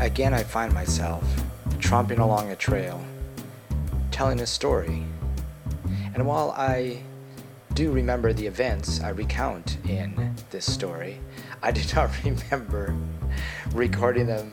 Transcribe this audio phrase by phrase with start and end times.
[0.00, 1.24] Again, I find myself
[1.78, 3.02] tromping along a trail,
[4.10, 5.02] telling a story.
[6.14, 7.00] And while I
[7.72, 11.18] do remember the events I recount in this story,
[11.62, 12.94] I do not remember
[13.72, 14.52] recording them.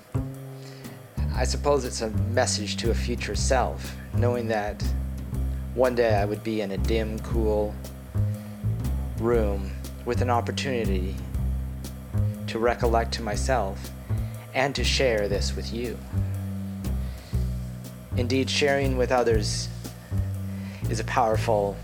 [1.35, 4.81] I suppose it's a message to a future self, knowing that
[5.75, 7.75] one day I would be in a dim, cool
[9.17, 9.71] room
[10.05, 11.15] with an opportunity
[12.47, 13.91] to recollect to myself
[14.53, 15.97] and to share this with you.
[18.17, 19.69] Indeed, sharing with others
[20.89, 21.75] is a powerful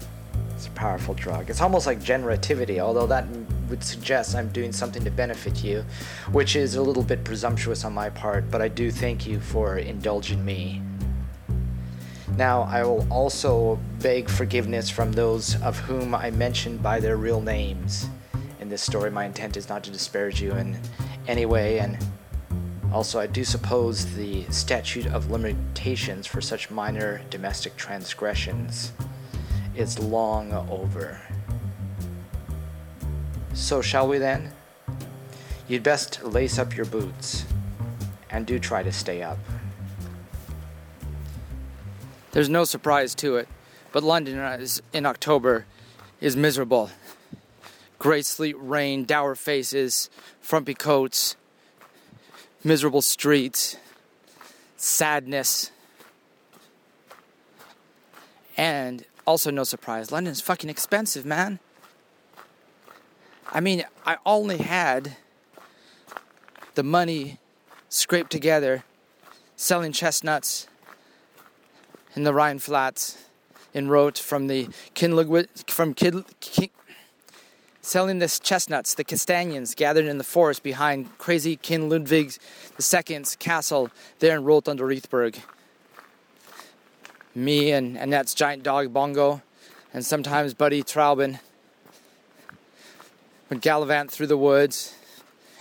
[0.59, 1.49] it's a powerful drug.
[1.49, 3.25] It's almost like generativity, although that
[3.69, 5.85] would suggest I'm doing something to benefit you,
[6.33, 9.77] which is a little bit presumptuous on my part, but I do thank you for
[9.77, 10.81] indulging me.
[12.35, 17.39] Now, I will also beg forgiveness from those of whom I mentioned by their real
[17.39, 18.09] names.
[18.59, 20.77] In this story, my intent is not to disparage you in
[21.25, 21.97] any way, and
[22.91, 28.93] also, I do suppose the statute of limitations for such minor domestic transgressions
[29.75, 31.21] is long over.
[33.53, 34.51] So, shall we then?
[35.67, 37.45] You'd best lace up your boots
[38.31, 39.37] and do try to stay up.
[42.31, 43.47] There's no surprise to it,
[43.91, 45.65] but London is, in October
[46.21, 46.89] is miserable.
[47.99, 50.09] Great sleet, rain, dour faces,
[50.41, 51.35] frumpy coats,
[52.63, 53.77] miserable streets,
[54.77, 55.71] sadness,
[58.57, 61.59] and also no surprise, London's fucking expensive, man.
[63.51, 65.15] I mean, I only had
[66.75, 67.37] the money
[67.89, 68.83] scraped together
[69.55, 70.67] selling chestnuts
[72.15, 73.17] in the Rhine Flats
[73.73, 76.25] in Roth from the Kinligwit from Kid,
[77.89, 82.33] selling this chestnuts, the castanians gathered in the forest behind crazy King Ludwig
[82.79, 84.43] II's castle there in
[84.83, 85.39] Riethberg
[87.33, 89.41] me and Annette's giant dog Bongo,
[89.91, 91.39] and sometimes Buddy Trauben
[93.49, 94.93] would gallivant through the woods.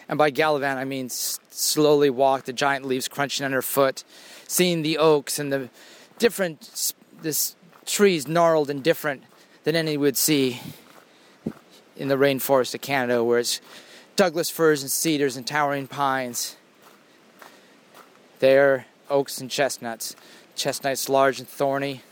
[0.08, 4.04] And by gallivant, I mean s- slowly walk, the giant leaves crunching underfoot,
[4.46, 5.70] seeing the oaks and the
[6.18, 7.56] different this
[7.86, 9.22] trees gnarled and different
[9.64, 10.60] than any would see
[11.98, 13.60] in the rainforest of Canada, where it's
[14.16, 16.56] Douglas firs and cedars and towering pines.
[18.38, 20.16] There, oaks and chestnuts.
[20.56, 22.02] Chestnuts large and thorny.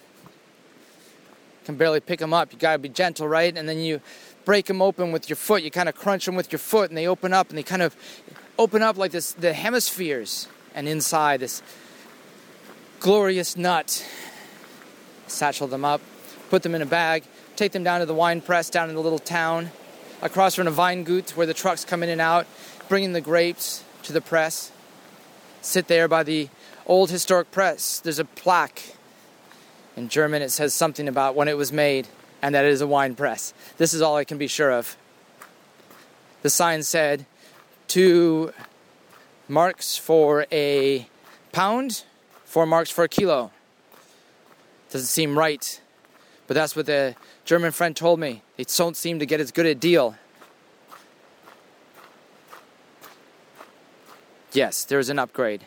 [1.64, 2.52] Can barely pick them up.
[2.52, 3.56] You gotta be gentle, right?
[3.56, 4.00] And then you
[4.44, 5.62] break them open with your foot.
[5.62, 7.82] You kind of crunch them with your foot, and they open up, and they kind
[7.82, 7.96] of
[8.58, 9.32] open up like this.
[9.32, 11.62] The hemispheres, and inside this
[13.00, 14.04] glorious nut.
[15.26, 16.00] Satchel them up,
[16.50, 17.24] put them in a bag,
[17.56, 19.70] take them down to the wine press down in the little town,
[20.22, 22.46] across from a Weingut where the trucks come in and out,
[22.88, 24.72] bringing the grapes to the press.
[25.60, 26.48] Sit there by the
[26.86, 28.94] old historic press, there's a plaque.
[29.96, 32.06] In German, it says something about when it was made
[32.42, 33.52] and that it is a wine press.
[33.78, 34.96] This is all I can be sure of.
[36.42, 37.26] The sign said
[37.88, 38.52] two
[39.48, 41.08] marks for a
[41.52, 42.04] pound,
[42.44, 43.50] four marks for a kilo.
[44.90, 45.80] Doesn't seem right,
[46.46, 48.42] but that's what the German friend told me.
[48.56, 50.16] They don't seem to get as good a deal.
[54.52, 55.62] Yes, there's an upgrade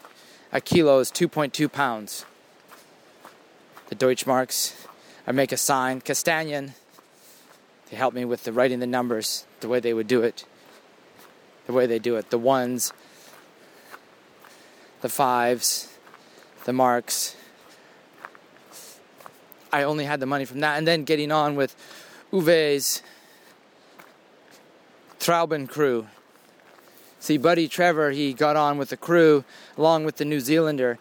[0.51, 2.25] a kilo is 2.2 pounds.
[3.87, 4.87] The Deutschmarks,
[5.27, 6.73] I make a sign, Castanien.
[7.89, 10.45] They help me with the writing the numbers, the way they would do it,
[11.67, 12.93] the way they do it, the ones,
[15.01, 15.95] the fives,
[16.65, 17.35] the marks.
[19.71, 21.75] I only had the money from that, and then getting on with
[22.31, 23.01] Uwe's
[25.19, 26.07] Trauben crew,
[27.21, 29.43] See, Buddy Trevor, he got on with the crew
[29.77, 30.97] along with the New Zealander.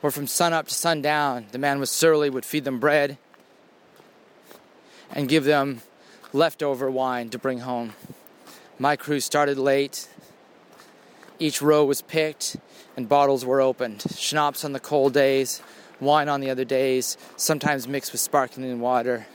[0.00, 3.18] Where from sun up to sundown, the man was surly, would feed them bread
[5.10, 5.82] and give them
[6.32, 7.92] leftover wine to bring home.
[8.78, 10.08] My crew started late.
[11.38, 12.56] Each row was picked
[12.96, 14.02] and bottles were opened.
[14.16, 15.60] Schnapps on the cold days,
[16.00, 19.26] wine on the other days, sometimes mixed with sparkling water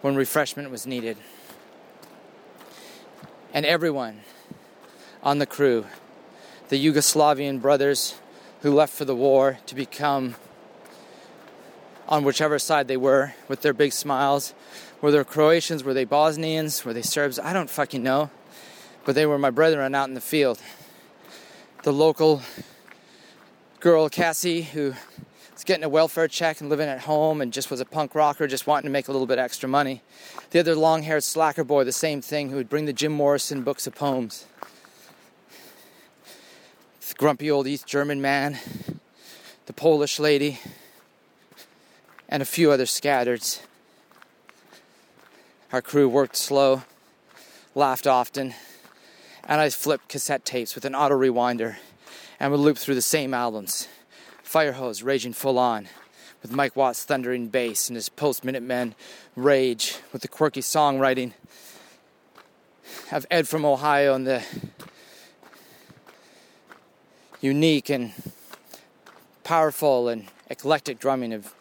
[0.00, 1.16] when refreshment was needed.
[3.52, 4.20] And everyone,
[5.22, 5.86] on the crew.
[6.68, 8.14] The Yugoslavian brothers
[8.62, 10.36] who left for the war to become
[12.08, 14.54] on whichever side they were with their big smiles.
[15.00, 15.84] Were they Croatians?
[15.84, 16.84] Were they Bosnians?
[16.84, 17.38] Were they Serbs?
[17.38, 18.30] I don't fucking know.
[19.04, 20.60] But they were my brethren out in the field.
[21.82, 22.42] The local
[23.80, 24.94] girl, Cassie, who
[25.68, 28.66] getting a welfare check and living at home and just was a punk rocker, just
[28.66, 30.00] wanting to make a little bit extra money.
[30.48, 33.62] The other long haired slacker boy, the same thing, who would bring the Jim Morrison
[33.62, 34.46] books of poems
[37.06, 38.58] The grumpy old East German man,
[39.66, 40.58] the Polish lady,
[42.30, 43.60] and a few other scattereds.
[45.70, 46.84] Our crew worked slow,
[47.74, 48.54] laughed often,
[49.44, 51.76] and I flipped cassette tapes with an auto rewinder
[52.40, 53.86] and would loop through the same albums.
[54.48, 55.88] Firehose raging full on,
[56.40, 58.94] with Mike Watt's thundering bass and his post Minutemen
[59.36, 61.34] rage with the quirky songwriting
[63.12, 64.42] of Ed from Ohio and the
[67.42, 68.14] unique and
[69.44, 71.52] powerful and eclectic drumming of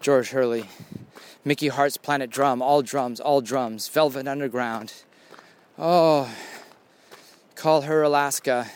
[0.00, 0.68] George Hurley.
[1.44, 4.92] Mickey Hart's Planet Drum, all drums, all drums, Velvet Underground.
[5.76, 6.32] Oh,
[7.56, 8.68] call her Alaska.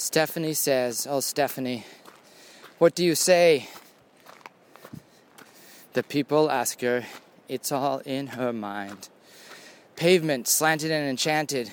[0.00, 1.84] Stephanie says, Oh, Stephanie,
[2.78, 3.68] what do you say?
[5.92, 7.04] The people ask her,
[7.50, 9.10] It's all in her mind.
[9.96, 11.70] Pavement, slanted and enchanted,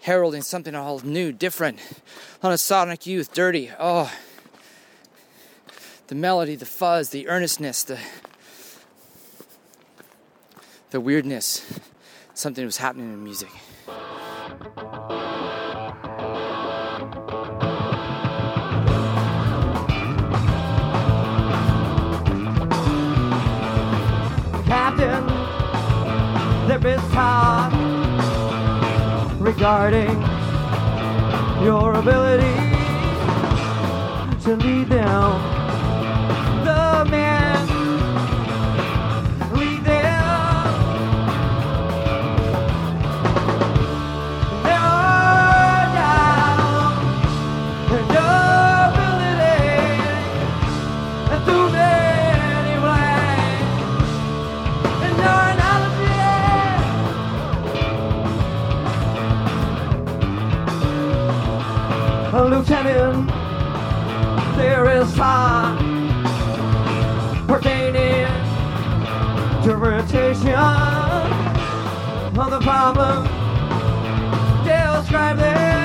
[0.00, 1.78] heralding something all new, different.
[2.42, 3.70] On a sonic youth, dirty.
[3.78, 4.12] Oh,
[6.08, 7.98] the melody, the fuzz, the earnestness, the
[10.90, 11.80] the weirdness.
[12.34, 13.50] Something was happening in music.
[29.62, 30.20] Regarding
[31.64, 32.52] your ability
[34.42, 35.51] to lead them.
[62.52, 63.28] Lieutenant,
[64.58, 65.78] there is time
[67.46, 68.26] pertaining
[69.62, 70.52] to rotation
[72.38, 73.24] of the problem.
[74.66, 75.81] Describe them.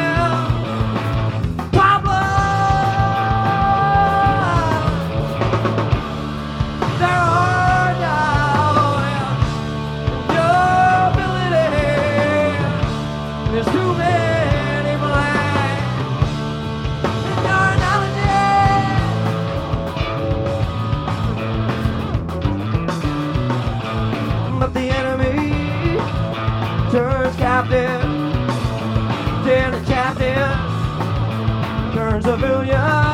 [32.27, 33.06] Civilian.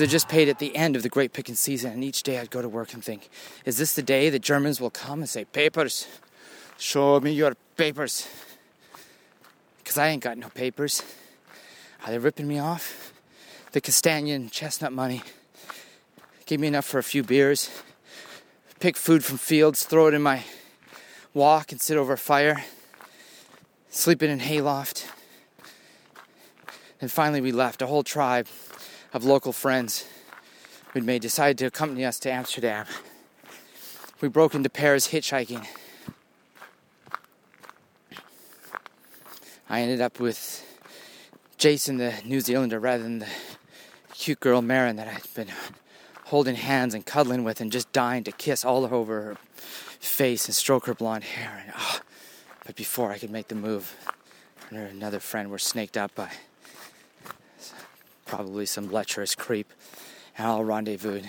[0.00, 2.38] Because I just paid at the end of the great picking season, and each day
[2.38, 3.28] I'd go to work and think,
[3.66, 6.08] is this the day the Germans will come and say, papers?
[6.78, 8.26] Show me your papers.
[9.76, 11.02] Because I ain't got no papers.
[12.02, 13.12] Are they ripping me off?
[13.72, 15.20] The Castanian chestnut money
[16.46, 17.70] gave me enough for a few beers,
[18.78, 20.44] pick food from fields, throw it in my
[21.34, 22.64] walk and sit over a fire,
[23.90, 25.06] sleeping in hayloft.
[27.02, 28.46] And finally, we left a whole tribe
[29.12, 30.06] of local friends
[30.94, 32.86] we'd made decided to accompany us to Amsterdam.
[34.20, 35.66] We broke into pairs hitchhiking.
[39.68, 40.66] I ended up with
[41.58, 43.28] Jason, the New Zealander, rather than the
[44.12, 45.52] cute girl Marin that I'd been
[46.24, 50.54] holding hands and cuddling with and just dying to kiss all over her face and
[50.54, 51.62] stroke her blonde hair.
[51.64, 52.00] And, oh,
[52.66, 53.96] but before I could make the move,
[54.70, 56.30] her and another friend were snaked up by
[58.30, 59.72] probably some lecherous creep
[60.38, 61.20] and all rendezvous.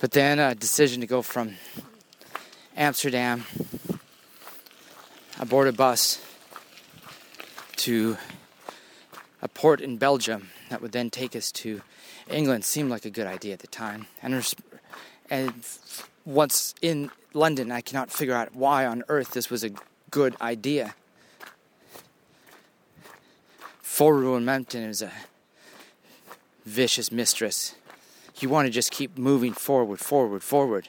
[0.00, 1.54] But then a decision to go from
[2.76, 3.44] Amsterdam
[5.38, 6.20] aboard a bus
[7.76, 8.16] to
[9.40, 11.82] a port in Belgium that would then take us to
[12.28, 14.06] England seemed like a good idea at the time.
[14.20, 14.56] And, res-
[15.30, 15.54] and
[16.24, 19.70] once in London, I cannot figure out why on earth this was a
[20.10, 20.96] good idea.
[23.92, 25.12] Forward Mountain is a
[26.64, 27.74] vicious mistress.
[28.40, 30.88] You want to just keep moving forward, forward, forward.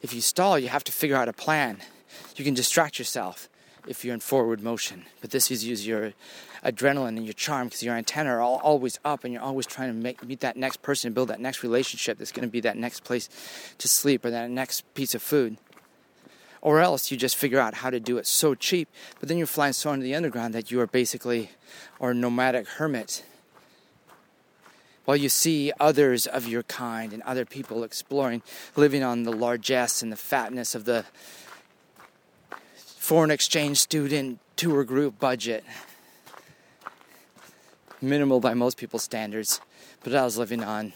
[0.00, 1.82] If you stall, you have to figure out a plan.
[2.36, 3.50] You can distract yourself
[3.86, 6.14] if you're in forward motion, but this is use your
[6.64, 9.88] adrenaline and your charm because your antenna are all, always up and you're always trying
[9.90, 12.60] to make, meet that next person and build that next relationship that's going to be
[12.60, 13.28] that next place
[13.76, 15.58] to sleep or that next piece of food.
[16.62, 18.88] Or else you just figure out how to do it so cheap,
[19.18, 21.50] but then you're flying so into the underground that you are basically
[21.98, 23.24] or nomadic hermit.
[25.06, 28.42] While you see others of your kind and other people exploring,
[28.76, 31.04] living on the largesse and the fatness of the
[33.10, 35.64] foreign exchange student tour group budget.
[38.02, 39.60] Minimal by most people's standards,
[40.04, 40.92] but I was living on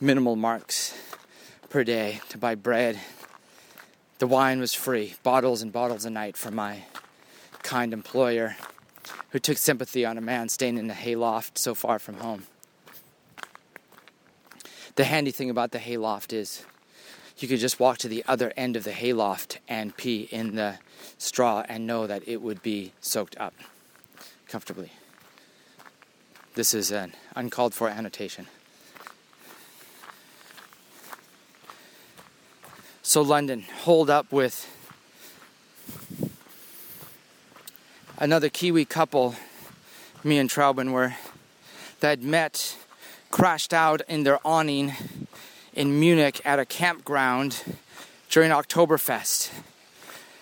[0.00, 0.98] minimal marks
[1.68, 2.98] per day to buy bread.
[4.18, 6.84] The wine was free, bottles and bottles a night from my
[7.62, 8.56] kind employer
[9.30, 12.44] who took sympathy on a man staying in a hayloft so far from home.
[14.94, 16.64] The handy thing about the hayloft is
[17.38, 20.78] you could just walk to the other end of the hayloft and pee in the
[21.18, 23.54] straw and know that it would be soaked up
[24.48, 24.92] comfortably.
[26.54, 28.46] This is an uncalled for annotation.
[33.04, 34.70] So, London, hold up with
[38.16, 39.34] another Kiwi couple,
[40.22, 41.16] me and Traubin were,
[41.98, 42.76] that met,
[43.32, 44.92] crashed out in their awning
[45.74, 47.64] in Munich at a campground
[48.30, 49.50] during Oktoberfest.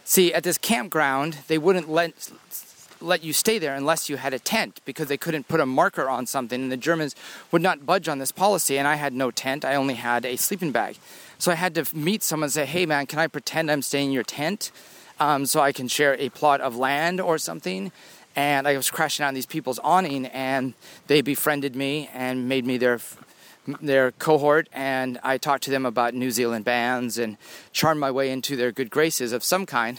[0.04, 2.30] See, at this campground, they wouldn't let
[3.02, 6.06] let you stay there unless you had a tent because they couldn't put a marker
[6.06, 7.16] on something and the Germans
[7.50, 9.64] would not budge on this policy and I had no tent.
[9.64, 10.98] I only had a sleeping bag.
[11.40, 14.08] So I had to meet someone and say, "Hey man, can I pretend I'm staying
[14.08, 14.70] in your tent
[15.18, 17.92] um, so I can share a plot of land or something?"
[18.36, 20.74] And I was crashing on these people's awning and
[21.06, 23.00] they befriended me and made me their
[23.80, 27.38] their cohort and I talked to them about New Zealand bands and
[27.72, 29.98] charmed my way into their good graces of some kind.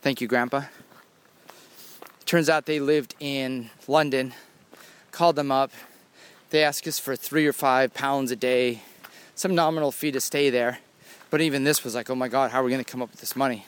[0.00, 0.62] Thank you, Grandpa.
[2.24, 4.32] Turns out they lived in London.
[5.10, 5.72] Called them up.
[6.48, 8.80] They asked us for three or five pounds a day,
[9.34, 10.78] some nominal fee to stay there.
[11.30, 13.10] But even this was like, oh my God, how are we going to come up
[13.10, 13.66] with this money?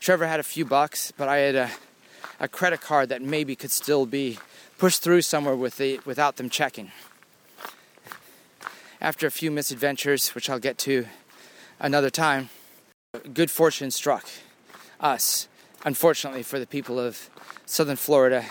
[0.00, 1.70] Trevor had a few bucks, but I had a,
[2.40, 4.38] a credit card that maybe could still be
[4.78, 6.90] pushed through somewhere with the, without them checking
[9.00, 11.06] after a few misadventures, which I'll get to
[11.78, 12.48] another time,
[13.32, 14.26] good fortune struck
[15.00, 15.48] us.
[15.84, 17.30] Unfortunately, for the people of
[17.66, 18.44] southern Florida,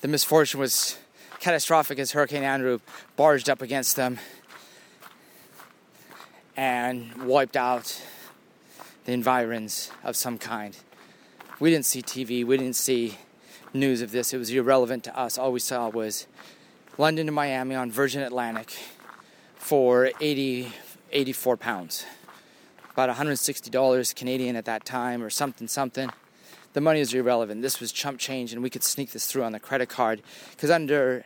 [0.00, 0.98] the misfortune was
[1.40, 2.78] catastrophic as Hurricane Andrew
[3.16, 4.18] barged up against them
[6.56, 8.02] and wiped out
[9.04, 10.76] the environs of some kind.
[11.60, 13.18] We didn't see TV, we didn't see
[13.72, 14.32] news of this.
[14.32, 15.38] It was irrelevant to us.
[15.38, 16.26] All we saw was
[16.98, 18.72] London to Miami on Virgin Atlantic
[19.54, 20.72] for 80,
[21.12, 22.04] 84 pounds.
[22.92, 26.10] About $160 Canadian at that time or something, something.
[26.72, 27.62] The money is irrelevant.
[27.62, 30.70] This was chump change, and we could sneak this through on the credit card because
[30.70, 31.24] under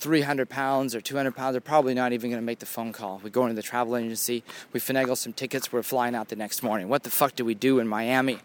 [0.00, 3.20] 300 pounds or 200 pounds, they're probably not even going to make the phone call.
[3.22, 4.42] We go into the travel agency,
[4.72, 6.88] we finagle some tickets, we're flying out the next morning.
[6.88, 8.38] What the fuck do we do in Miami?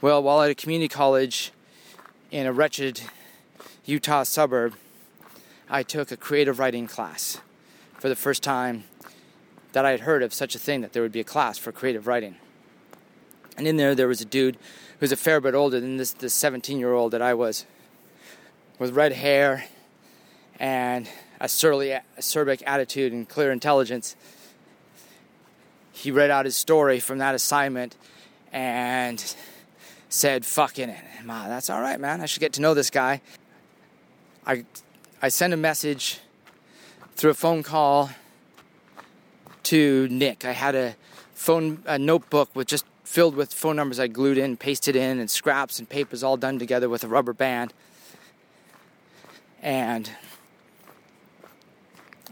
[0.00, 1.52] Well, while at a community college
[2.30, 3.02] in a wretched
[3.84, 4.74] Utah suburb,
[5.68, 7.38] I took a creative writing class
[7.98, 8.84] for the first time
[9.72, 11.70] that I had heard of such a thing that there would be a class for
[11.70, 12.36] creative writing.
[13.58, 16.12] And in there, there was a dude who was a fair bit older than this,
[16.12, 17.66] this 17 year old that I was,
[18.78, 19.66] with red hair
[20.62, 21.08] and
[21.40, 24.14] a surly, acerbic attitude and clear intelligence.
[25.90, 27.96] He read out his story from that assignment
[28.52, 29.34] and
[30.08, 31.04] said, fucking it.
[31.24, 32.20] Ma, that's all right, man.
[32.20, 33.20] I should get to know this guy.
[34.46, 34.64] I,
[35.20, 36.20] I sent a message
[37.16, 38.10] through a phone call
[39.64, 40.44] to Nick.
[40.44, 40.94] I had a
[41.34, 45.28] phone a notebook with just filled with phone numbers I glued in, pasted in, and
[45.28, 47.74] scraps and papers all done together with a rubber band.
[49.60, 50.08] and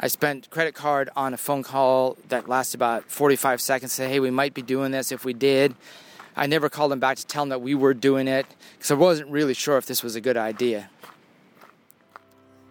[0.02, 3.92] I spent credit card on a phone call that lasted about 45 seconds.
[3.92, 5.12] Say, hey, we might be doing this.
[5.12, 5.74] If we did,
[6.34, 8.46] I never called them back to tell them that we were doing it
[8.78, 10.88] because I wasn't really sure if this was a good idea.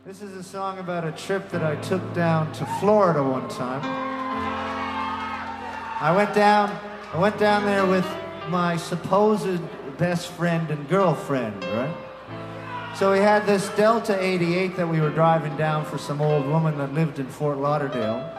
[0.08, 3.82] This is a song about a trip that I took down to Florida one time.
[6.02, 6.76] I went down,
[7.14, 8.08] I went down there with
[8.48, 9.62] my supposed
[10.00, 11.96] best friend and girlfriend, right?
[12.96, 16.78] So we had this Delta 88 that we were driving down for some old woman
[16.80, 18.36] that lived in Fort Lauderdale.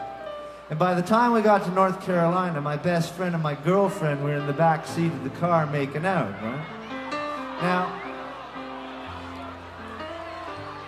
[0.69, 4.23] And by the time we got to North Carolina, my best friend and my girlfriend
[4.23, 6.65] were in the back seat of the car making out, right?
[7.61, 8.01] Now,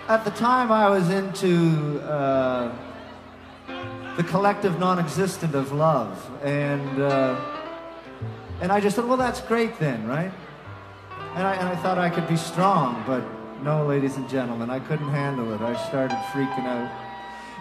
[0.08, 2.72] at the time I was into uh,
[4.16, 7.34] the collective non-existent of love, and uh,
[8.60, 10.32] and I just thought, well, that's great then, right?
[11.34, 13.24] And I and I thought I could be strong, but
[13.64, 15.62] no, ladies and gentlemen, I couldn't handle it.
[15.62, 16.92] I started freaking out,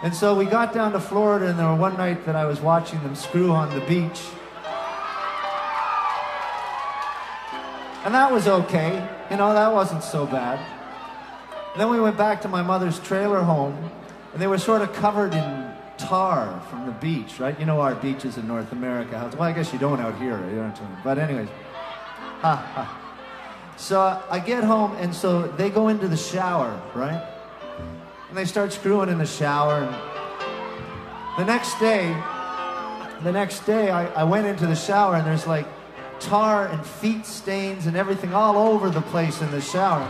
[0.03, 2.59] and so we got down to Florida, and there were one night that I was
[2.59, 4.21] watching them screw on the beach.
[8.03, 9.07] And that was okay.
[9.31, 10.59] You know, that wasn't so bad.
[11.77, 13.89] Then we went back to my mother's trailer home,
[14.33, 17.57] and they were sort of covered in tar from the beach, right?
[17.57, 19.31] You know our beaches in North America.
[19.33, 20.73] Well, I guess you don't out here, you know.
[21.01, 21.47] But anyways,
[22.41, 23.02] ha ha.
[23.77, 27.21] So I get home, and so they go into the shower, right?
[28.29, 29.83] And they start screwing in the shower.
[29.83, 29.93] And
[31.37, 32.13] the next day,
[33.23, 35.67] the next day, I, I went into the shower, and there's like
[36.19, 40.07] tar and feet stains and everything all over the place in the shower.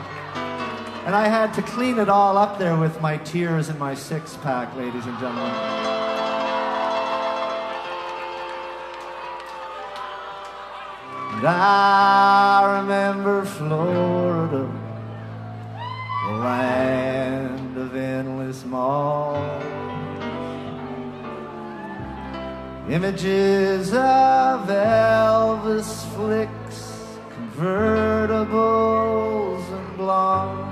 [1.06, 4.38] And I had to clean it all up there with my tears and my six
[4.38, 6.03] pack, ladies and gentlemen.
[11.44, 14.66] And I remember Florida,
[16.26, 19.62] the land of endless malls.
[22.90, 26.80] Images of Elvis flicks,
[27.36, 28.50] convertibles
[29.70, 30.70] and blondes.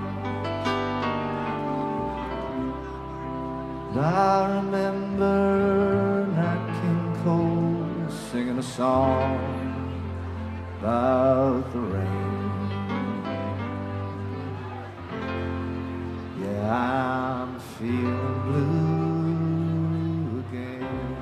[3.90, 9.61] And I remember Nat King Cole singing a song
[10.82, 12.72] about the rain.
[16.42, 21.16] Yeah, I'm feeling blue again.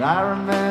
[0.00, 0.65] I remember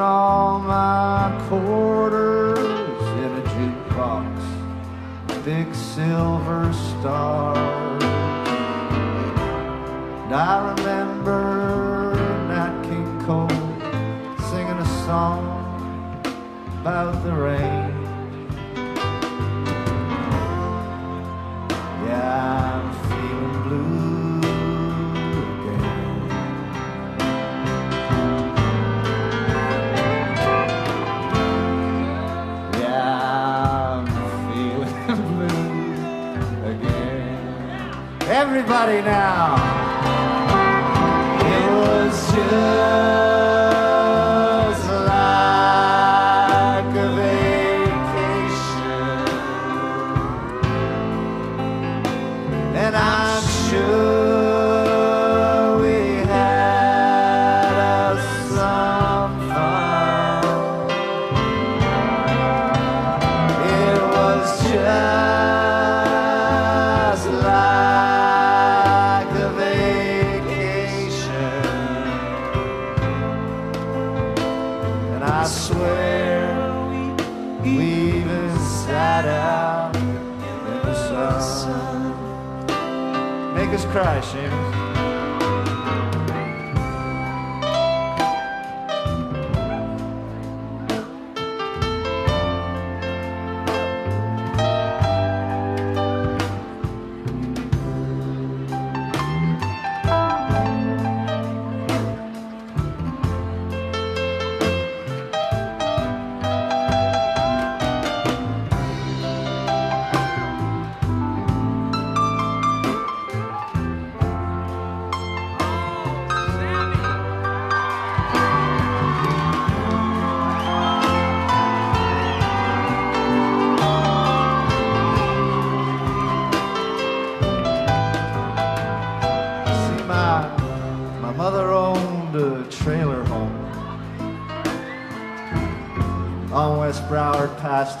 [0.00, 2.58] Putting all my quarters
[3.18, 8.02] in a jukebox, big silver stars.
[10.24, 12.14] And I remember
[12.48, 13.50] Nat King Cole
[14.48, 15.44] singing a song
[16.80, 17.79] about the rain.
[38.72, 39.56] Everybody now.
[41.42, 43.19] It was just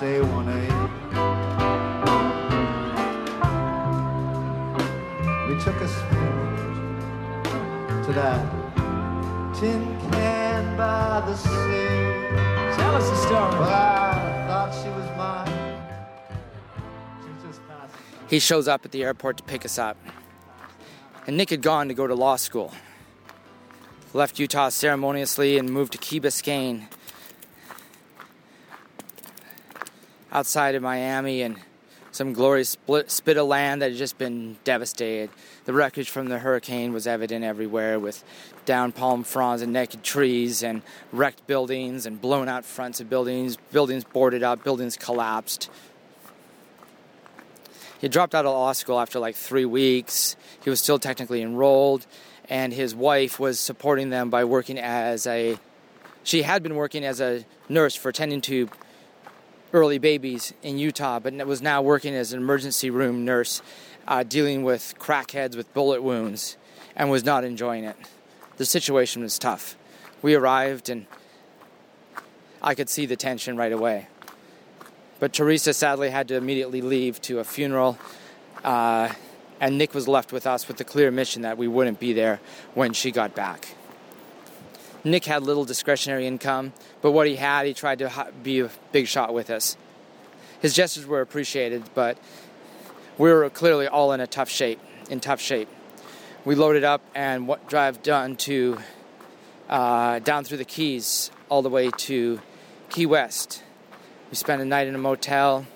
[0.00, 0.60] past A1A.
[5.48, 6.18] We took a spin
[8.04, 8.40] to that
[9.54, 11.48] tin can by the sea.
[12.76, 13.58] Tell us the story.
[13.58, 15.48] Well, I thought she was mine.
[17.22, 18.00] She's just passing.
[18.28, 19.96] He shows up at the airport to pick us up.
[21.26, 22.72] And Nick had gone to go to law school.
[24.12, 26.88] Left Utah ceremoniously and moved to Key Biscayne
[30.32, 31.56] outside of Miami and
[32.12, 35.30] some glorious split, spit of land that had just been devastated.
[35.64, 38.24] The wreckage from the hurricane was evident everywhere with
[38.64, 43.56] down palm fronds and naked trees and wrecked buildings and blown out fronts of buildings,
[43.70, 45.70] buildings boarded up, buildings collapsed.
[48.00, 50.34] He dropped out of law school after like three weeks.
[50.64, 52.06] He was still technically enrolled,
[52.48, 55.58] and his wife was supporting them by working as a.
[56.22, 58.68] She had been working as a nurse for tending to
[59.72, 63.62] early babies in Utah, but was now working as an emergency room nurse,
[64.08, 66.56] uh, dealing with crackheads with bullet wounds,
[66.96, 67.96] and was not enjoying it.
[68.56, 69.76] The situation was tough.
[70.22, 71.06] We arrived, and
[72.60, 74.08] I could see the tension right away.
[75.18, 77.98] But Teresa sadly had to immediately leave to a funeral,
[78.64, 79.12] uh,
[79.60, 82.40] and Nick was left with us with the clear mission that we wouldn't be there
[82.74, 83.68] when she got back.
[85.04, 89.06] Nick had little discretionary income, but what he had, he tried to be a big
[89.06, 89.76] shot with us.
[90.60, 92.18] His gestures were appreciated, but
[93.16, 94.80] we were clearly all in a tough shape.
[95.08, 95.68] In tough shape,
[96.44, 98.78] we loaded up and what drive down to
[99.68, 102.40] uh, down through the Keys all the way to
[102.90, 103.62] Key West.
[104.30, 105.66] We spent a night in a motel.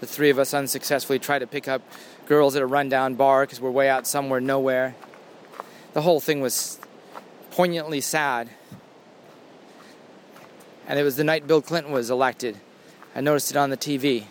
[0.00, 1.82] The three of us unsuccessfully tried to pick up
[2.26, 4.94] girls at a rundown bar because we're way out somewhere nowhere.
[5.92, 6.78] The whole thing was
[7.50, 8.50] poignantly sad.
[10.86, 12.58] And it was the night Bill Clinton was elected.
[13.14, 14.24] I noticed it on the TV.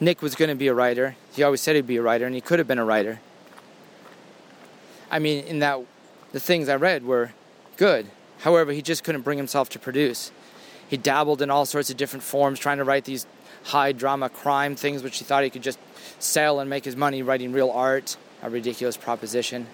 [0.00, 1.16] Nick was going to be a writer.
[1.32, 3.20] He always said he'd be a writer, and he could have been a writer.
[5.10, 5.80] I mean, in that
[6.32, 7.32] the things I read were
[7.76, 8.06] good.
[8.40, 10.32] However, he just couldn't bring himself to produce.
[10.88, 13.26] He dabbled in all sorts of different forms, trying to write these
[13.64, 15.78] high drama crime things, which he thought he could just
[16.18, 18.16] sell and make his money writing real art.
[18.42, 19.66] A ridiculous proposition.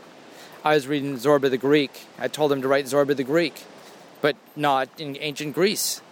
[0.62, 2.06] I was reading Zorba the Greek.
[2.18, 3.64] I told him to write Zorba the Greek,
[4.20, 6.02] but not in ancient Greece.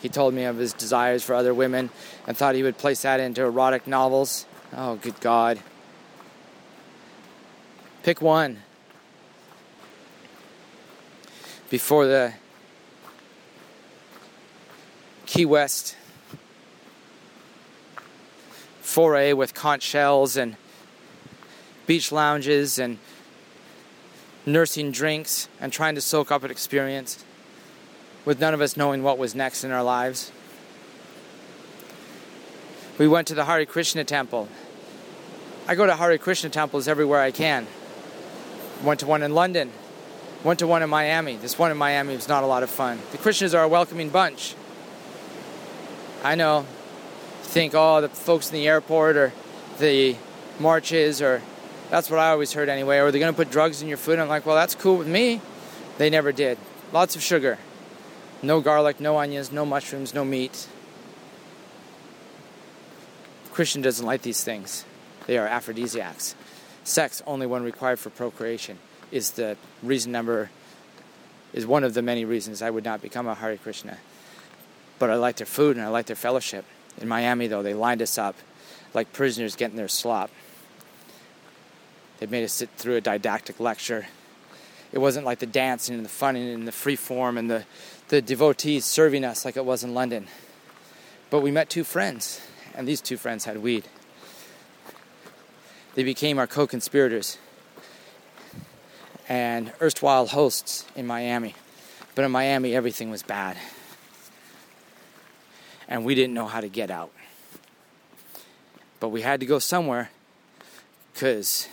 [0.00, 1.90] He told me of his desires for other women
[2.26, 4.46] and thought he would place that into erotic novels.
[4.74, 5.58] Oh, good God.
[8.04, 8.62] Pick one.
[11.68, 12.32] Before the
[15.26, 15.94] Key West
[18.80, 20.56] foray with conch shells and
[21.88, 22.98] beach lounges and
[24.44, 27.24] nursing drinks and trying to soak up an experience
[28.26, 30.30] with none of us knowing what was next in our lives.
[32.98, 34.48] We went to the Hare Krishna temple.
[35.66, 37.66] I go to Hare Krishna temples everywhere I can.
[38.84, 39.72] Went to one in London.
[40.44, 41.36] Went to one in Miami.
[41.36, 42.98] This one in Miami was not a lot of fun.
[43.12, 44.54] The Krishnas are a welcoming bunch.
[46.22, 46.66] I know.
[47.44, 49.32] Think, oh, the folks in the airport or
[49.78, 50.16] the
[50.60, 51.40] marches or
[51.90, 52.98] that's what I always heard anyway.
[52.98, 54.18] Or they're going to put drugs in your food.
[54.18, 55.40] I'm like, well, that's cool with me.
[55.98, 56.58] They never did.
[56.92, 57.58] Lots of sugar.
[58.42, 60.68] No garlic, no onions, no mushrooms, no meat.
[63.52, 64.84] Krishna doesn't like these things.
[65.26, 66.36] They are aphrodisiacs.
[66.84, 68.78] Sex, only when required for procreation,
[69.10, 70.50] is the reason number,
[71.52, 73.98] is one of the many reasons I would not become a Hare Krishna.
[74.98, 76.64] But I like their food and I like their fellowship.
[77.00, 78.36] In Miami, though, they lined us up
[78.94, 80.30] like prisoners getting their slop.
[82.18, 84.06] They made us sit through a didactic lecture.
[84.92, 87.64] It wasn't like the dancing and the fun and the free form and the,
[88.08, 90.26] the devotees serving us like it was in London.
[91.30, 92.40] But we met two friends,
[92.74, 93.84] and these two friends had weed.
[95.94, 97.38] They became our co conspirators
[99.28, 101.54] and erstwhile hosts in Miami.
[102.14, 103.56] But in Miami, everything was bad.
[105.86, 107.12] And we didn't know how to get out.
[109.00, 110.10] But we had to go somewhere
[111.12, 111.68] because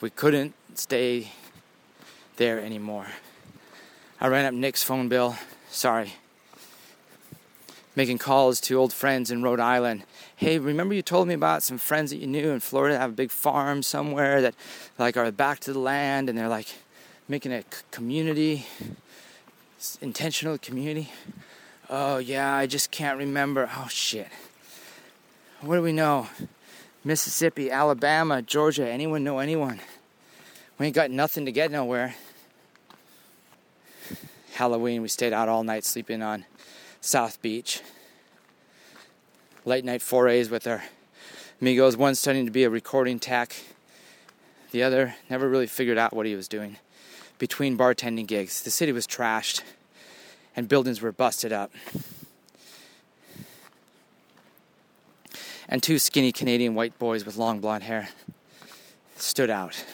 [0.00, 1.32] we couldn't stay
[2.36, 3.06] there anymore.
[4.20, 5.36] I ran up Nick's phone bill.
[5.70, 6.14] Sorry.
[7.96, 10.04] Making calls to old friends in Rhode Island.
[10.36, 13.14] Hey, remember you told me about some friends that you knew in Florida have a
[13.14, 14.54] big farm somewhere that
[14.98, 16.74] like are back to the land and they're like
[17.28, 18.66] making a community,
[20.00, 21.12] intentional community.
[21.88, 23.70] Oh yeah, I just can't remember.
[23.76, 24.28] Oh shit.
[25.60, 26.28] What do we know?
[27.06, 29.78] Mississippi, Alabama, Georgia, anyone know anyone?
[30.78, 32.14] We ain't got nothing to get nowhere.
[34.54, 36.46] Halloween, we stayed out all night sleeping on
[37.02, 37.82] South Beach.
[39.66, 40.82] Late night forays with our
[41.60, 43.54] amigos, one studying to be a recording tech,
[44.70, 46.78] the other never really figured out what he was doing
[47.38, 48.62] between bartending gigs.
[48.62, 49.60] The city was trashed
[50.56, 51.70] and buildings were busted up.
[55.74, 58.08] And two skinny Canadian white boys with long blonde hair
[59.16, 59.84] stood out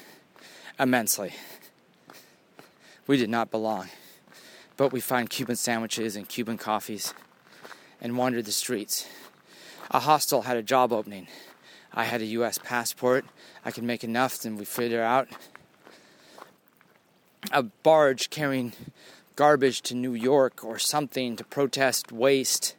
[0.78, 1.32] immensely.
[3.06, 3.88] We did not belong,
[4.76, 7.14] but we found Cuban sandwiches and Cuban coffees
[7.98, 9.08] and wandered the streets.
[9.90, 11.28] A hostel had a job opening.
[11.94, 13.24] I had a US passport.
[13.64, 15.28] I could make enough, and we figured out
[17.52, 18.74] a barge carrying
[19.34, 22.76] garbage to New York or something to protest waste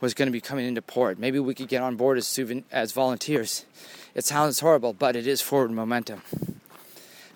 [0.00, 1.18] was going to be coming into port.
[1.18, 2.38] Maybe we could get on board as,
[2.70, 3.64] as volunteers.
[4.14, 6.22] It sounds horrible, but it is forward momentum.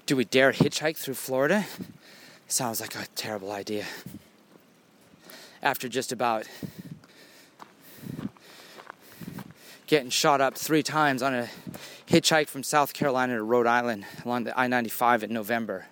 [0.07, 1.66] Do we dare hitchhike through Florida?
[2.47, 3.85] Sounds like a terrible idea.
[5.62, 6.47] After just about
[9.87, 11.49] getting shot up three times on a
[12.07, 15.87] hitchhike from South Carolina to Rhode Island along the I 95 in November.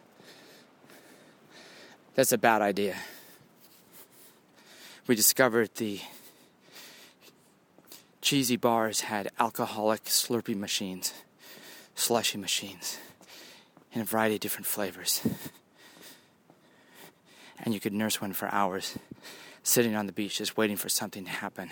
[2.15, 2.97] That's a bad idea.
[5.07, 6.01] We discovered the
[8.27, 11.15] cheesy bars had alcoholic Slurpee machines,
[11.95, 12.99] slushy machines,
[13.93, 15.25] in a variety of different flavors.
[17.61, 18.99] And you could nurse one for hours,
[19.63, 21.71] sitting on the beach just waiting for something to happen.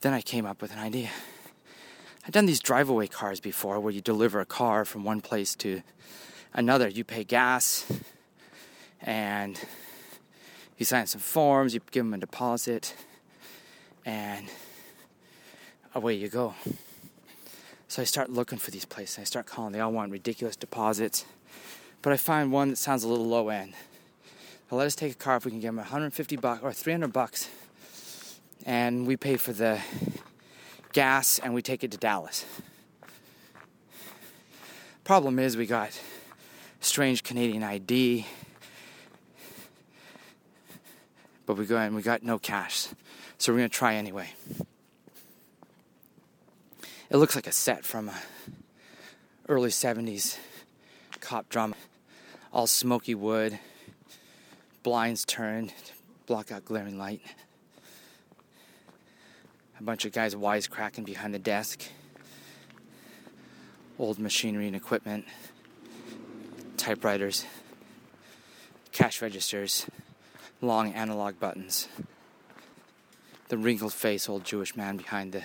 [0.00, 1.10] Then I came up with an idea.
[2.24, 5.54] I've done these drive away cars before where you deliver a car from one place
[5.56, 5.82] to
[6.54, 6.88] another.
[6.88, 7.84] You pay gas
[9.02, 9.60] and
[10.78, 12.94] you sign some forms, you give them a deposit,
[14.04, 14.48] and
[15.94, 16.54] away you go.
[17.88, 19.18] So I start looking for these places.
[19.18, 19.72] I start calling.
[19.72, 21.24] They all want ridiculous deposits.
[22.02, 23.74] But I find one that sounds a little low end.
[24.68, 27.12] They'll let us take a car if we can get them 150 bucks or 300
[27.12, 27.50] bucks.
[28.64, 29.80] And we pay for the
[30.92, 32.44] gas and we take it to Dallas.
[35.02, 35.98] Problem is, we got
[36.80, 38.26] strange Canadian ID,
[41.46, 42.86] but we go and we got no cash.
[43.40, 44.28] So we're gonna try anyway.
[47.08, 48.14] It looks like a set from a
[49.48, 50.36] early 70s
[51.20, 51.76] cop drama.
[52.52, 53.58] All smoky wood,
[54.82, 55.92] blinds turned, to
[56.26, 57.22] block out glaring light.
[59.78, 61.84] A bunch of guys wisecracking behind the desk.
[63.98, 65.24] Old machinery and equipment.
[66.76, 67.46] Typewriters.
[68.92, 69.86] Cash registers.
[70.60, 71.88] Long analog buttons
[73.50, 75.42] the wrinkled faced old Jewish man behind the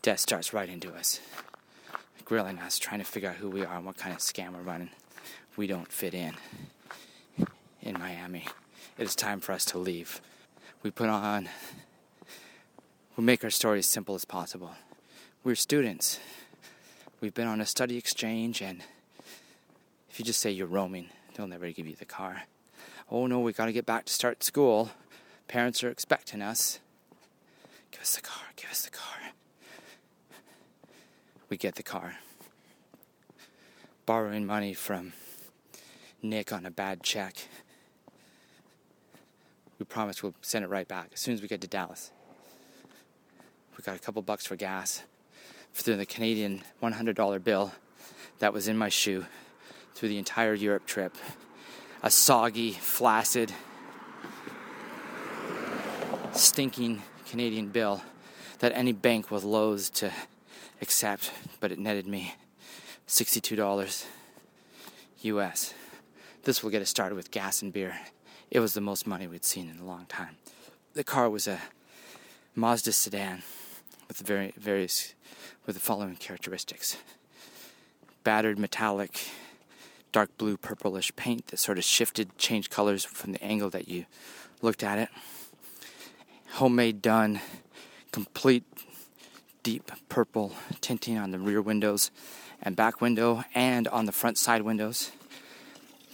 [0.00, 1.20] desk starts writing to us,
[2.24, 4.62] grilling us, trying to figure out who we are and what kind of scam we're
[4.62, 4.88] running.
[5.54, 6.32] We don't fit in
[7.82, 8.46] in Miami.
[8.96, 10.22] It is time for us to leave.
[10.82, 11.50] We put on,
[13.18, 14.70] we make our story as simple as possible.
[15.44, 16.18] We're students.
[17.20, 18.82] We've been on a study exchange, and
[20.08, 22.44] if you just say you're roaming, they'll never give you the car.
[23.10, 24.92] Oh no, we gotta get back to start school.
[25.48, 26.80] Parents are expecting us.
[28.00, 29.18] Give us the car, give us the car.
[31.50, 32.14] We get the car.
[34.06, 35.12] Borrowing money from
[36.22, 37.36] Nick on a bad check.
[39.78, 42.10] We promise we'll send it right back as soon as we get to Dallas.
[43.76, 45.02] We got a couple bucks for gas
[45.74, 47.72] through the Canadian $100 bill
[48.38, 49.26] that was in my shoe
[49.94, 51.18] through the entire Europe trip.
[52.02, 53.52] A soggy, flaccid,
[56.32, 58.02] stinking Canadian bill
[58.58, 60.10] that any bank was loath to
[60.82, 62.34] accept, but it netted me
[63.06, 64.04] $62
[65.22, 65.74] US.
[66.42, 68.00] This will get us started with gas and beer.
[68.50, 70.38] It was the most money we'd seen in a long time.
[70.94, 71.60] The car was a
[72.56, 73.44] Mazda sedan
[74.08, 75.14] with very various
[75.66, 76.96] with the following characteristics.
[78.24, 79.28] Battered metallic
[80.10, 84.06] dark blue purplish paint that sort of shifted changed colors from the angle that you
[84.62, 85.08] looked at it
[86.52, 87.40] homemade done,
[88.12, 88.64] complete
[89.62, 92.10] deep purple tinting on the rear windows
[92.62, 95.10] and back window and on the front side windows.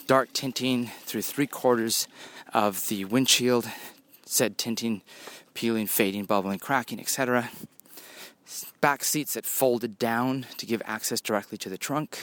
[0.07, 2.07] Dark tinting through three quarters
[2.55, 3.69] of the windshield,
[4.25, 5.03] said tinting,
[5.55, 7.51] peeling, fading, bubbling, cracking, etc.
[8.81, 12.19] Back seats that folded down to give access directly to the trunk.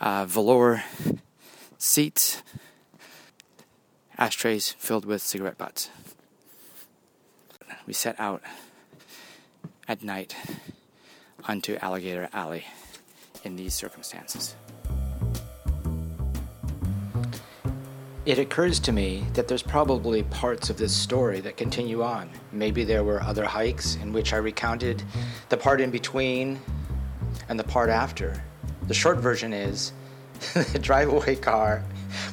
[0.00, 0.82] Uh, velour
[1.78, 2.42] seats
[4.18, 5.90] ashtrays filled with cigarette butts.
[7.86, 8.42] we set out
[9.88, 10.34] at night
[11.46, 12.64] onto Alligator Alley
[13.42, 14.54] in these circumstances.
[18.24, 22.30] It occurs to me that there's probably parts of this story that continue on.
[22.52, 25.02] Maybe there were other hikes in which I recounted
[25.50, 26.58] the part in between
[27.50, 28.42] and the part after.
[28.86, 29.92] The short version is
[30.54, 31.84] the drive-away car.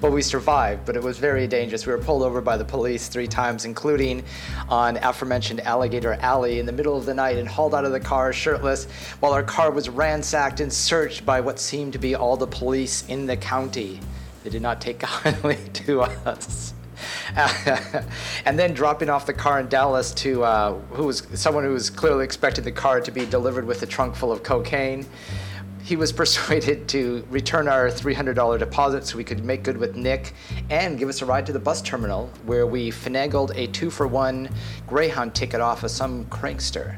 [0.02, 1.86] Well, we survived, but it was very dangerous.
[1.86, 4.24] We were pulled over by the police three times, including
[4.70, 8.00] on aforementioned Alligator Alley in the middle of the night and hauled out of the
[8.00, 8.86] car shirtless
[9.20, 13.06] while our car was ransacked and searched by what seemed to be all the police
[13.08, 14.00] in the county.
[14.44, 16.74] They did not take kindly to us.
[18.46, 21.90] and then dropping off the car in Dallas to uh, who was someone who was
[21.90, 25.06] clearly expected the car to be delivered with a trunk full of cocaine.
[25.84, 30.34] He was persuaded to return our $300 deposit so we could make good with Nick
[30.70, 34.08] and give us a ride to the bus terminal where we finagled a two for
[34.08, 34.50] one
[34.88, 36.98] Greyhound ticket off of some crankster.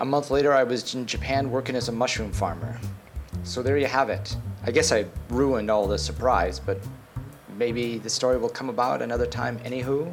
[0.00, 2.78] A month later, I was in Japan working as a mushroom farmer.
[3.44, 4.36] So there you have it.
[4.64, 6.78] I guess I ruined all the surprise, but
[7.56, 10.12] maybe the story will come about another time, anywho.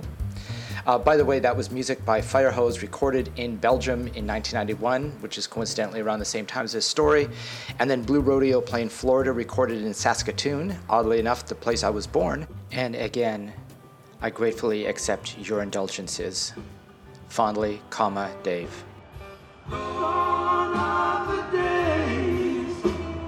[0.90, 5.38] Uh, by the way, that was music by Firehose, recorded in Belgium in 1991, which
[5.38, 7.30] is coincidentally around the same time as this story.
[7.78, 12.08] And then Blue Rodeo playing Florida, recorded in Saskatoon, oddly enough, the place I was
[12.08, 12.48] born.
[12.72, 13.54] And again,
[14.20, 16.54] I gratefully accept your indulgences.
[17.28, 18.84] Fondly, comma, Dave.
[19.70, 22.76] Gone are the days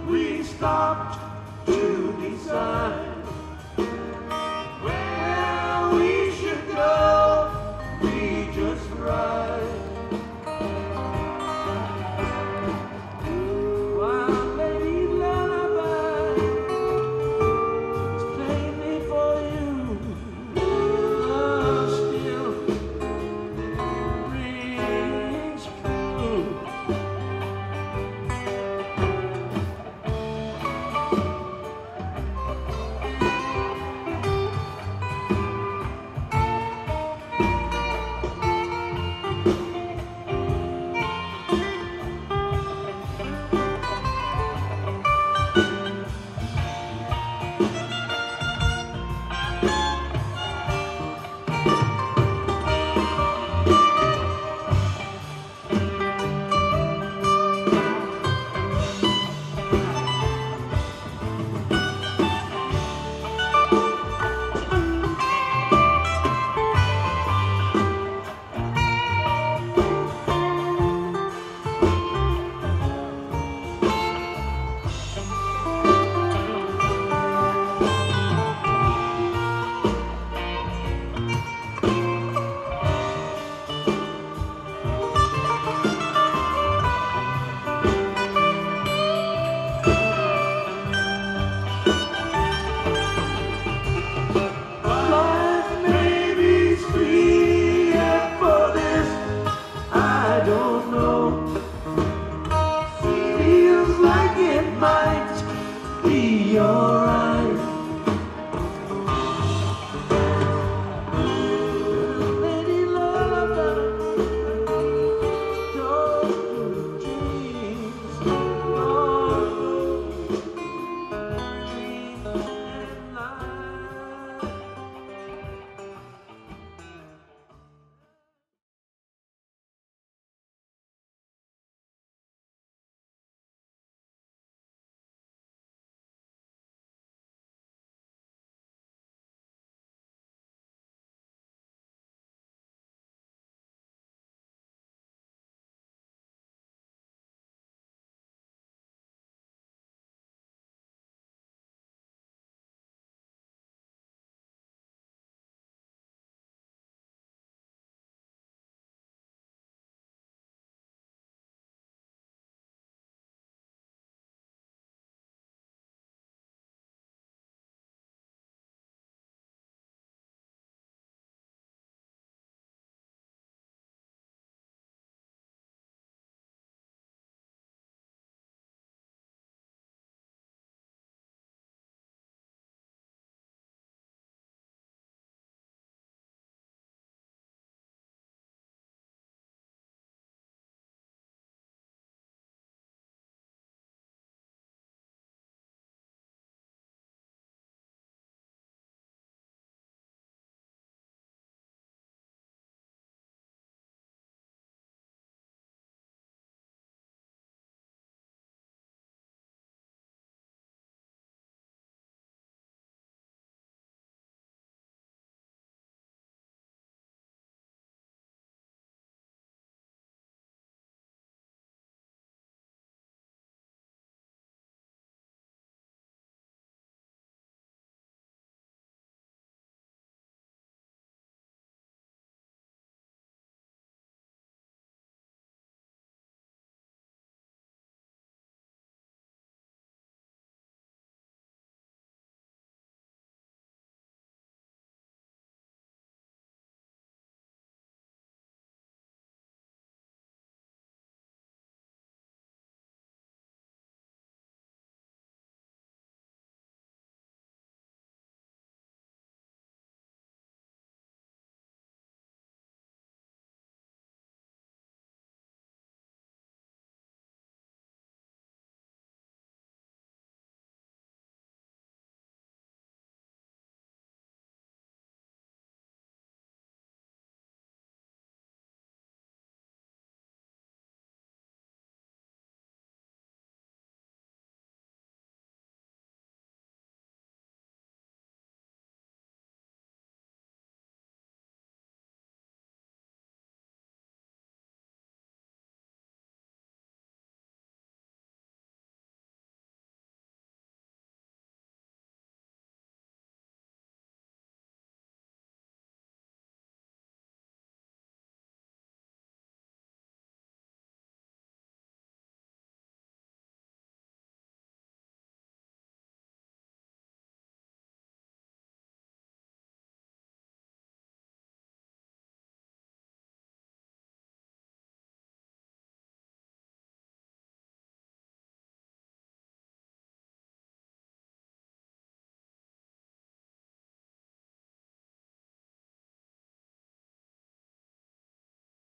[0.07, 3.00] we stopped to decide.